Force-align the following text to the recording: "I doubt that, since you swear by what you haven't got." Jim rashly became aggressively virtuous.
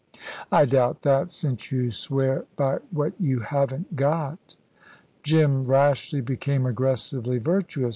"I 0.51 0.65
doubt 0.65 1.03
that, 1.03 1.29
since 1.29 1.71
you 1.71 1.91
swear 1.91 2.45
by 2.55 2.79
what 2.89 3.13
you 3.19 3.41
haven't 3.41 3.95
got." 3.95 4.55
Jim 5.21 5.63
rashly 5.65 6.21
became 6.21 6.65
aggressively 6.65 7.37
virtuous. 7.37 7.89